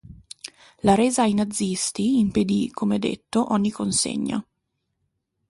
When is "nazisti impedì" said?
1.35-2.71